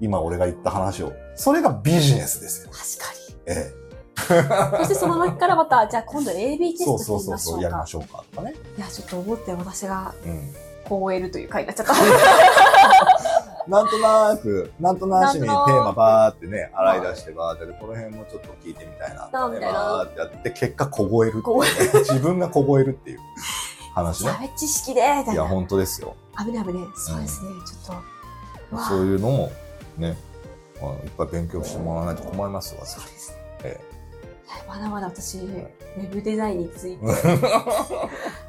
[0.00, 1.12] 今俺が言った話を。
[1.34, 2.70] それがビジネスですよ。
[2.72, 3.36] 確かに。
[3.46, 3.87] え
[4.78, 6.58] そしてその中からまた、じゃあ今度 AB え。
[6.72, 7.86] テスそうそうトしてみましょそうそうう、やりまか。
[7.86, 8.54] しょうかとかね。
[8.76, 10.54] いや、ちょっと思って私がうん。
[10.88, 11.92] こう終えるという回になっちゃった。
[13.68, 19.28] なんとなく、なんとなしにテーマバーってね、洗い出してバーって、この辺もちょっと聞いてみたいな。
[19.30, 21.98] なみたいなバーってやって、結果凍えるって。
[22.00, 23.18] 自分が凍えるっていう
[23.94, 24.52] 話ね。
[24.56, 25.44] 知識でいや。
[25.44, 26.16] 本当ですよ。
[26.38, 26.86] 危ね危ね。
[26.96, 27.50] そうですね。
[27.66, 27.96] ちょっ
[28.78, 28.78] と。
[28.88, 29.50] そういうのも、
[29.98, 30.16] ね、
[31.04, 32.86] いっぱい勉強してもらわないと困りますわ。
[32.86, 33.36] そうですね。
[33.64, 33.78] えいや
[34.66, 37.38] まだまだ私、ウェブデザインについてえ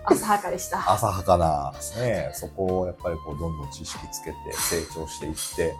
[0.05, 0.91] 浅はかでした。
[0.93, 5.75] 浅はかな、ね、そこをやっぱりこう、どんどん知識つけて成長していって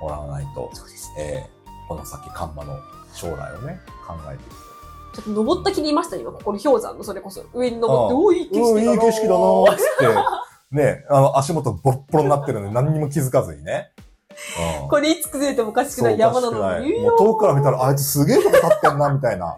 [0.00, 1.14] もらわないと、そうですね。
[1.18, 2.78] ええこの先、カンマの
[3.12, 4.70] 将来をね、考えていく
[5.12, 6.30] ちょっと登った気にいました、今。
[6.30, 7.44] ここに氷山のそれこそ。
[7.52, 9.86] 上に登って、ああおーいい景色だない景色だなーっつっ
[10.70, 13.90] て、ね、あの、足元ボロッボロになってるのに何にも気づかずにね。
[14.82, 17.00] うんこれいつ崩れてもおかしくない山なのに。
[17.00, 19.56] もう遠くから見たら、あいつすげえとこ立ってんな、みたいな。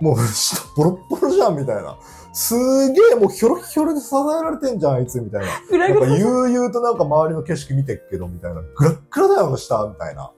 [0.00, 1.98] もう、下 ボロッボロじゃん、みたいな。
[2.32, 2.54] す
[2.92, 5.48] げえ、もうひょろひょろで支えられてんじゃん、あいつ、みたいな。
[5.68, 6.00] ぐらぐら。
[6.00, 8.60] なんか悠々となんか周りの景色見てっけど、みたいな。
[8.76, 10.30] グラッグラだよ、下、みたいな。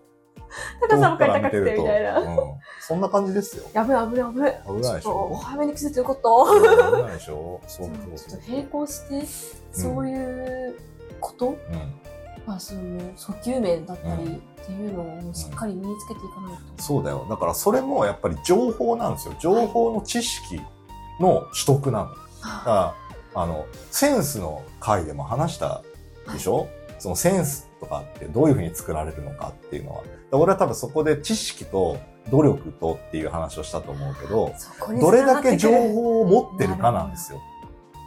[0.89, 2.21] 高さも高くて、みたいな。
[2.21, 2.37] うん。
[2.81, 3.65] そんな感じですよ。
[3.73, 4.63] やべえ、危ない、危ない。
[4.67, 5.37] 危ないでしちょっとょ。
[5.37, 6.97] 早めに気づいてよかっうんた。
[6.97, 7.61] 危ないでしょ。
[7.67, 8.51] そうちょそうそうっと。
[8.51, 9.27] 並行して、
[9.73, 10.75] そういう
[11.21, 11.57] こと、うん。
[12.47, 12.81] まあ、その、
[13.17, 16.83] 訴求面だったりっていうのをしっかり身につけていかないと。
[16.83, 17.27] そうだよ。
[17.29, 19.35] だからそれもやっぱり情報なんですよ。
[19.39, 20.61] 情報の知識
[21.21, 22.09] の取得なの。
[22.09, 22.95] だか
[23.35, 25.83] ら、あの、センスの回でも話した
[26.33, 26.69] でしょ？
[26.99, 30.03] そのセンスとかってどういうふうに作られるのかっていうのは。
[30.03, 31.99] で俺は多分そこで知識と
[32.31, 34.53] 努力とっていう話をしたと思うけど、
[35.01, 37.41] どれだけ情報を持ってるかなんですよ。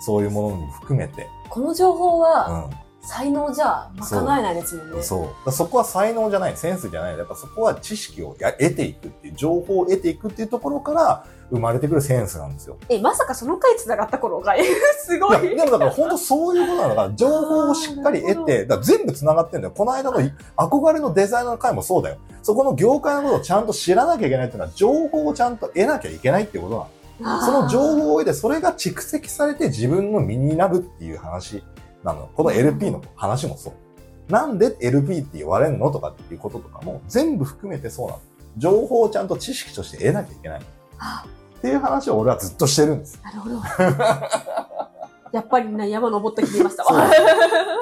[0.01, 1.27] そういうものも含めて。
[1.49, 2.69] この情報は、う
[3.05, 4.99] 才能じゃ賄えないですもんね。
[4.99, 5.03] ん。
[5.03, 5.51] そう。
[5.51, 7.17] そこは才能じゃない、センスじゃない。
[7.17, 12.77] やっぱそこは知識をや得ていくっていう、情報を得ていくっていうところから生まれてくるセンスなんですよ。
[12.87, 14.55] え、まさかその回繋がった頃が、
[15.05, 15.41] すごい。
[15.41, 19.73] でもだから本当そういうことなのだから、 情報をしっかり得て、だ全部繋がってんだよ。
[19.75, 20.19] この間の
[20.55, 22.17] 憧れのデザイナーの回もそうだよ。
[22.41, 27.41] そこの業界のことをちゃんと知らなきゃいけないっていうのは、情報をちゃんと得なきゃいけないっていうことなの。
[27.41, 31.63] その情報を得て、それが蓄積されて自分の身になるっていう話
[32.03, 32.29] なの。
[32.35, 34.31] この LP の話もそう。
[34.31, 35.91] なんで LP って言われんの？
[35.91, 38.19] とかっていうこととかも全部含めてそうなの。
[38.57, 40.61] 情報をちゃんと知識として得なきゃいけない。
[40.99, 41.25] あ
[41.57, 43.19] っていう話を俺はずっとしてるんです。
[43.23, 43.55] なるほど。
[45.31, 47.09] やっぱりな、山登った気にましたわ。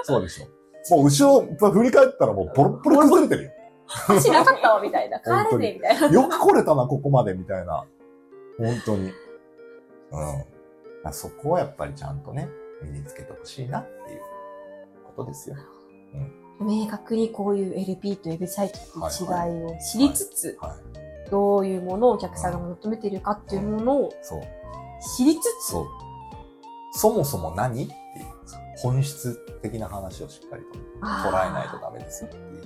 [0.04, 0.96] そうでしょ。
[0.96, 3.52] もう後ろ振り返ったらもうボロッボロ崩れてるよ。
[4.24, 5.20] 橋なかったわ、みたいな。
[5.22, 6.22] 帰れねえ、みたいな。
[6.22, 7.86] よく来れたな、ここまで、みたいな。
[8.58, 9.12] 本当に。
[10.12, 11.14] うん。
[11.14, 12.48] そこはやっぱりちゃんとね、
[12.84, 14.22] 身につけてほしいなっていう
[15.16, 15.56] ことですよ。
[16.60, 20.76] 明確にこういう LP とウェブサイトっていう違いを知りつつ、は
[21.28, 21.30] い。
[21.32, 24.14] どういうものをお客さんが求めているかっていうものを。
[25.18, 25.74] 知りつつ、
[26.94, 27.96] そもそも何っていう、
[28.78, 32.64] 本質的な話をしっかりと捉えないとダメですよっていう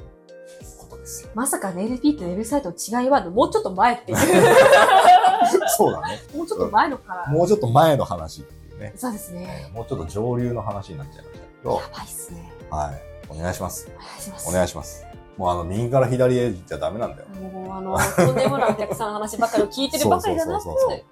[0.78, 1.32] ことですよ。
[1.34, 4.18] まさかね、LP とウェブサイトの違いは、もうちょっと前っていう。
[5.78, 6.20] そうだね。
[6.36, 7.28] もうちょっと前のから。
[7.32, 8.94] もうちょっと前の話ってね。
[8.96, 9.68] そうですね。
[9.68, 12.52] えーもうちょっと上流の話になっちゃいましたけど、やばいっすね。
[12.70, 13.02] はい。
[13.30, 13.90] お願いします。
[13.96, 14.50] お願いします。
[14.50, 15.06] お願いします。
[15.38, 17.28] もうあの、右から左へじゃダメなんだよ。
[17.42, 21.04] もう、あの、とんでもないお客さんの話ばっかりを聞いてるばかりじゃなくそうそうそうそう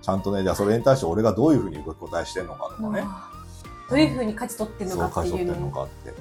[0.00, 3.02] ちゃんとね、じゃあそれに対して俺がどういうふうに受け答えしてんのかとかね。
[3.90, 6.14] どういうふうに勝ち取ってるのかっていうのかって。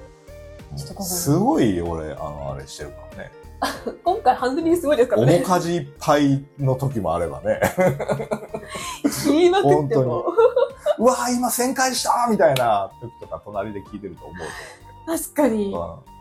[1.03, 3.31] すごい俺、あの、あれしてるからね。
[4.03, 5.33] 今回ハンドリングすごいですからね。
[5.37, 7.61] 面かじいっぱいの時もあればね。
[9.25, 10.25] 言いまくって本も。
[10.99, 14.47] うわー今旋回したみたいな時とか隣で聞いてると思う
[15.05, 15.71] 確かに。
[15.71, 16.15] と、うん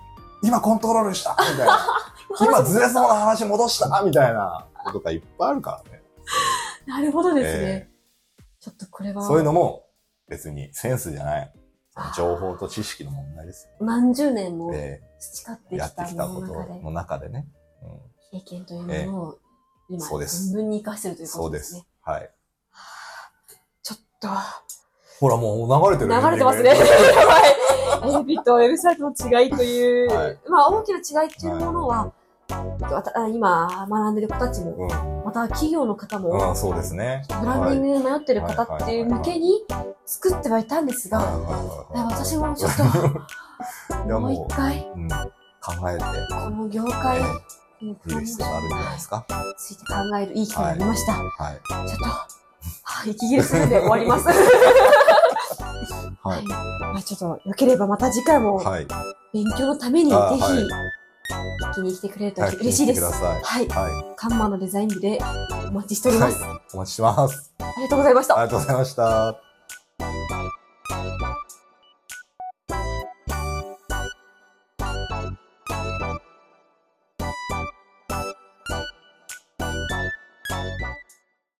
[0.44, 1.78] 今コントロールしたみたいな。
[2.38, 6.02] 今ずれそうな話戻したみたいなことがいっぱいあるからね。
[6.86, 7.90] なるほどですえね。
[8.60, 9.86] ちょっとこれは、そういうのも
[10.28, 11.52] 別にセンスじゃない。
[12.16, 13.72] 情報と知識の問題ですよ。
[13.86, 17.46] 何十年もで、培ってやってきたきたことものの中で、ね。
[17.82, 19.38] うん、経験というものを
[19.88, 21.80] 今、そうです存分に活かしてるというそうでことですね。
[21.80, 21.86] す。
[22.02, 22.30] はい。
[23.82, 24.28] ちょっと、
[25.24, 26.68] ほら、もう流れてる流れてますね。
[26.76, 26.76] や
[27.26, 28.20] ばい。
[28.20, 32.12] エビとウェブサイトの違いという、はいまあ大きな違いっていうものは、
[32.82, 34.88] わた今学んでる子たちも、うん。
[35.24, 37.24] また企業の方も、うん、そうですね。
[37.40, 39.64] ブランディングで迷ってる方っていう向けに
[40.04, 42.84] 作ってはいたんですが、はいはいはいはい私もちょっと、
[44.06, 45.16] もうも一回、う、うん、考
[45.90, 47.28] えて、この業界の
[47.80, 49.26] 見る必要があるんじゃないですか。
[49.30, 51.12] について考えるいい機会になりました。
[51.14, 51.18] は
[51.52, 51.88] い。
[51.88, 52.43] ちょっと、
[52.82, 54.26] は あ息切れするんで終わります。
[54.26, 54.32] は
[56.38, 56.42] い。
[56.44, 58.86] まあちょっと、よければまた次回もはい。
[59.32, 60.58] 勉強のためにぜひ、あはい
[61.72, 63.02] 聞きに来てくれるとはい嬉しいです。
[63.02, 63.10] は
[63.60, 63.68] い。
[63.68, 65.18] はカンマのデザイン部で
[65.68, 66.14] お待ちしておい。
[66.14, 66.40] ります。
[66.42, 66.58] はい。
[66.74, 67.52] お待ちしてます。
[67.58, 68.38] ありがとうございました。
[68.38, 69.53] ありがとうございました。